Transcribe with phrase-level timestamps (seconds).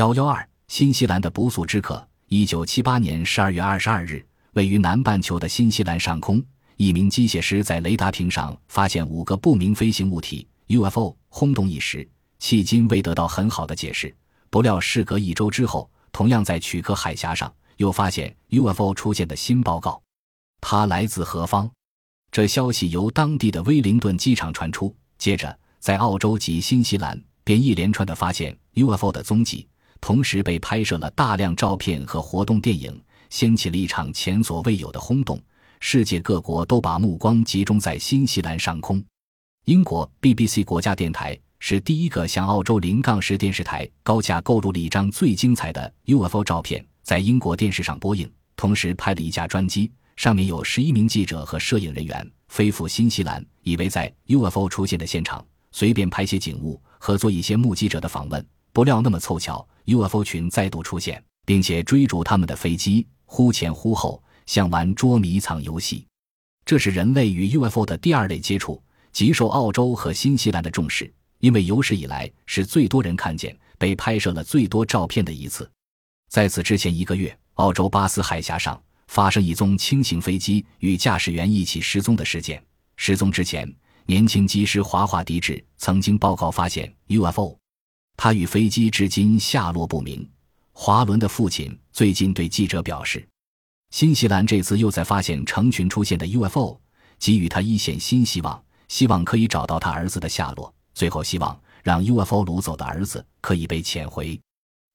[0.00, 2.08] 幺幺二，新西兰的不速之客。
[2.28, 6.42] 一九七八年十二月二十二日，位于南半球的新西兰上空，
[6.78, 12.08] 一名机械师在雷达屏上发现五个不明飞行物体 （UFO），轰动一时，
[12.40, 14.16] 迄今未得到很好的解释。
[14.48, 20.00] 不料，事隔一周之后，同样在曲克海峡上又发现 UFO 出现的新报告。
[20.62, 21.70] 它来自何方？
[22.32, 29.66] 这消息由当地的威灵顿机场传出，接着在澳洲及新西兰便一连串的发现 UFO 的踪迹。
[30.00, 35.40] 同时被拍摄了大量照片和活动电影，掀起了一场前所未有的轰动。
[35.78, 39.02] 世界各国都把目光集中在新西兰上空。
[39.66, 48.30] 英国 BBC 国家电台是第一个向澳洲零杠十电视台高价购入了一张最精彩的 UFO 照片，在英国电视上播映。
[48.56, 55.42] 同时派了一架专机，上面有十一名记者和摄影人员，飞赴新西兰，以为在 UFO 出现的现场
[55.72, 58.46] 随便拍些景物和做一些目击者的访问。
[58.72, 59.66] 不料那么凑巧。
[59.86, 66.06] UFO 群再度出现，并且追逐他们的飞机，忽前忽后，像玩捉迷藏游戏。
[66.64, 75.68] 这是人类与 UFO 的第二类接触，极受澳洲和新西兰的重视，因为有史以来是最多人看见、被拍摄了最多照片的一次。
[76.28, 82.62] 在此之前一个月，澳洲巴斯海峡上发生一宗轻型飞机与驾驶员一起失踪的事件。
[82.96, 83.68] 失踪之前，
[84.06, 87.59] 年轻机师华华迪治曾经报告发现 UFO。
[88.22, 90.28] 他与飞机至今下落不明。
[90.72, 93.26] 华伦的父亲最近对记者表示，
[93.92, 96.78] 新西兰这次又在发现成群出现的 UFO，
[97.18, 100.70] 给予他一线新希望，希望可以找到他儿子的下落。
[100.92, 104.38] 最后，希望让 UFO 掳走的儿子可以被遣回。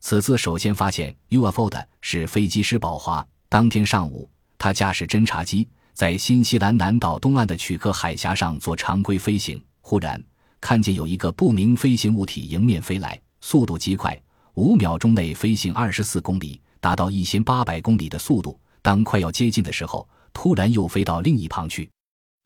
[0.00, 3.24] 此次首先发现 UFO 的是飞机师宝华。
[3.48, 10.20] 当天上午，他驾驶侦察机在新西兰南岛东岸的曲克海峡上做常规飞行，忽然。
[10.62, 14.16] 看见有一个不明飞行物体迎面飞来，速度极快，
[14.54, 18.58] 五秒钟内飞行二十四公里，达到一千八百公里的速度。
[18.80, 21.90] 当快要接近的时候，突然又飞到另一旁去。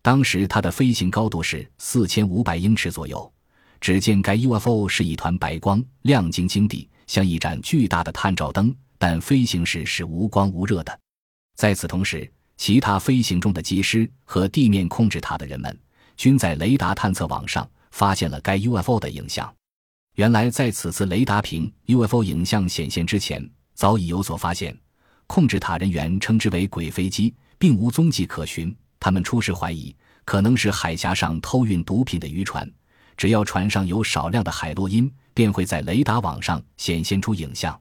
[0.00, 3.30] 当时它的飞行高度是四千五百英尺左右。
[3.82, 10.98] 只见该 UFO 是一团白光，亮晶晶的，像一盏巨大的探照灯，但飞行时是无光无热的。
[11.54, 15.78] 在此同时，其他飞行中的机师和地面控制塔的人们
[16.16, 17.68] 均在雷达探测网上。
[17.96, 19.50] 发现了该 UFO 的影像。
[20.16, 24.78] 原来，在此次雷达屏 UFO 影像显现之前，早已有所发现。
[25.26, 28.76] 控制塔人员称之为“鬼飞机”，并无踪迹可寻。
[29.00, 29.96] 他们初时怀疑，
[30.26, 32.70] 可能是海峡上偷运毒品的渔船。
[33.16, 37.80] 只要船上有少量的海洛因，便会在雷达网上显现出影像。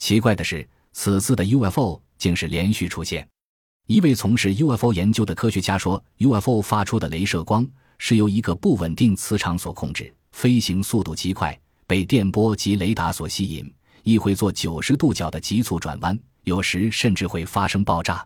[0.00, 3.26] 奇怪的是，此次的 UFO 竟是连续出现。
[3.86, 7.64] 一位从事 UFO 研究的科学家说：“UFO 发出的镭射光。”
[8.06, 18.22] 是由一个不稳定磁场所控制，飞行速度极快，被电波及雷达所吸引，亦会做九十度角的急速转弯，有时甚至会发生爆炸。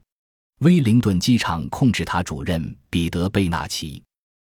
[0.62, 4.02] 威灵顿机场控制塔主任彼得·贝纳奇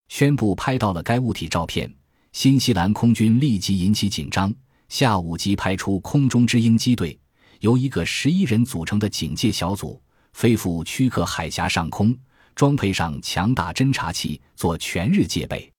[0.08, 1.94] 宣布拍到了该物体照片，
[2.32, 4.52] 新西兰空军立即引起紧张，
[4.90, 7.16] 下午即派出空中之鹰机队，
[7.60, 10.02] 由一个十一人组成的警戒小组
[10.34, 12.18] 飞赴曲克海峡上空。
[12.56, 15.72] 装配上强大侦察器，做全日戒备。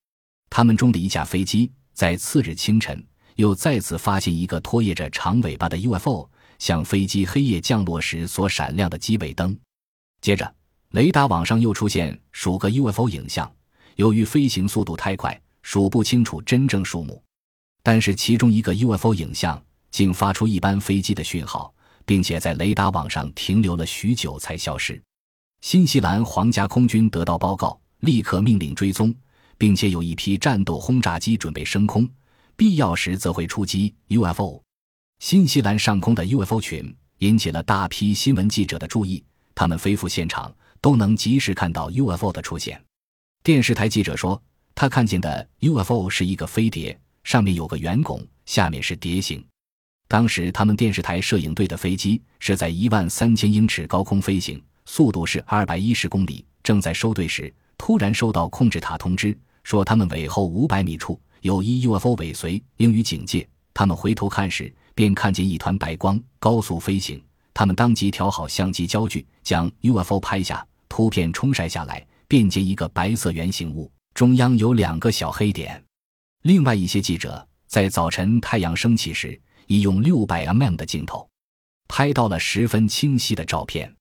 [0.51, 3.03] 他们中的一架飞机在次日清晨
[3.37, 6.29] 又再次发现一个拖曳着长尾巴的 UFO，
[6.59, 9.57] 像飞机黑夜降落时所闪亮的机尾灯。
[10.21, 10.55] 接着，
[10.91, 13.51] 雷达网上又出现数个 UFO 影像。
[13.97, 17.23] 由于飞行速度太快，数不清楚真正数目，
[17.83, 25.03] 但是其中一个 UFO 影像竟发出一般飞机的讯号，并且在雷达网上停留了许久才消失。
[25.63, 29.15] 新西兰皇家空军得到报告，立刻命令追踪，
[29.57, 32.07] 并且有一批战斗轰炸机准备升空，
[32.57, 34.61] 必要时则会出击 UFO。
[35.21, 39.23] 新西兰上空的 UFO 群引起了大批新闻记者的注意，
[39.55, 42.83] 他们飞赴现场都能及时看到 UFO 的出现。
[43.45, 44.43] 电视台记者说，
[44.75, 49.43] 他看见的 UFO 是一个飞碟，上面有个圆拱，下面是碟形。
[50.09, 54.61] 当时他们电视台摄影队的飞机是在一万三千英尺高空飞行。
[54.85, 56.45] 速度是二百一十公里。
[56.63, 63.49] 正在收队时，突然收到控制塔通知，说他们尾后五百米处有一 UFO 尾随，应予警戒。
[63.75, 67.21] 他们回头看时，便看见一团白光高速飞行。
[67.53, 70.65] 他们当即调好相机焦距，将 UFO 拍下。
[70.89, 75.83] 图片冲晒下来，便见一个白色圆形物，中央有两个小黑点。
[76.43, 81.29] 另外一些记者在早晨太阳升起时，已用六百 mm 的镜头
[81.89, 83.93] 拍到了十分清晰的照片。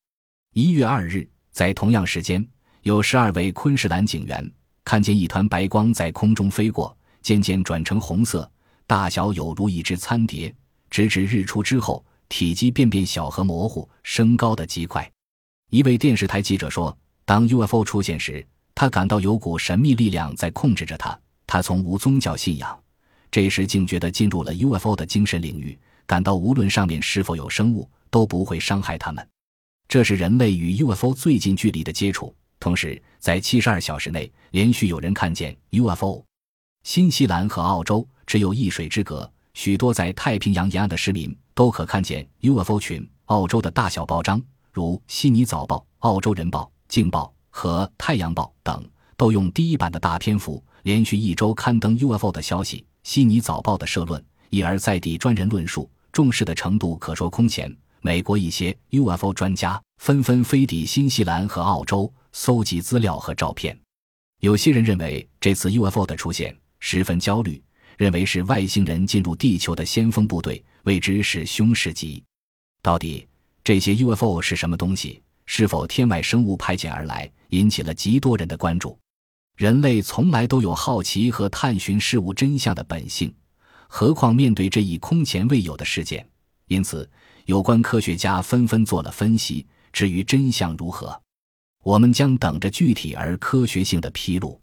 [0.54, 2.46] 一月二日，在同样时间，
[2.82, 4.52] 有十二位昆士兰警员
[4.84, 8.52] 看见一团白光在空中飞过，渐渐转成红色，
[8.86, 10.54] 大小有如一只餐碟。
[10.90, 15.10] 直至日出之后，体积便变小和模糊，升高的极快。
[15.70, 18.46] 一位电视台记者说：“当 UFO 出现时，
[18.76, 21.18] 他感到有股神秘力量在控制着他。
[21.48, 22.78] 他从无宗教信仰，
[23.32, 29.26] 这时竟觉得进入了 UFO 的精神领域，感到无论上面是否有生物，都不会伤害他们。
[29.92, 32.34] 这是人类与 UFO 最近距离的接触。
[32.62, 36.24] 同时，在七十二小时内，连续有人看见 UFO。
[36.84, 43.06] 新西兰和澳洲只有一水之隔，许多在太平洋沿岸的市民都可看见 UFO 群。
[43.26, 44.42] 澳洲的大小报章。”
[44.72, 52.78] 如《悉尼早报》《澳洲人报》《镜报》和《太阳报》等，都用第一版的大篇幅，连续一周刊登 UFO 的消息。
[53.04, 57.76] 《悉尼早报》的社论一而再地专人论述，重视的程度可说空前。
[58.04, 63.80] 美国一些 UFO 专家纷纷飞抵新西兰和澳洲，搜集资料和照片。
[64.40, 67.62] 有些人认为这次 UFO 的出现十分焦虑，
[67.98, 72.24] 认为是外星人进入地球的先锋部队，未知是凶事级。
[72.82, 73.28] 到底？
[73.64, 75.22] 这些 UFO 是什么东西？
[75.46, 77.32] 是否天外生物派遣而来？
[77.50, 78.98] 引起了极多人的关注。
[79.58, 83.32] 人类从来都有好奇和探寻事物真相的本性，
[83.88, 86.28] 何况面对这一空前未有的事件？
[86.68, 87.08] 因此，
[87.46, 89.66] 有关科学家纷纷做了分析。
[89.92, 91.22] 至于真相如何，
[91.84, 94.61] 我们将等着具体而科学性的披露。